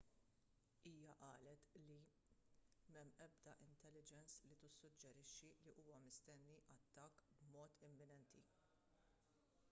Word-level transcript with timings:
hija 0.91 1.13
qalet 1.17 1.65
li 1.87 1.97
m'hemm 2.93 3.11
ebda 3.25 3.53
intelligence 3.65 4.47
li 4.51 4.57
tissuġġerixxi 4.63 5.49
li 5.67 5.73
huwa 5.81 5.99
mistenni 6.07 6.57
attakk 6.77 7.23
b'mod 7.43 7.77
imminenti 7.89 8.43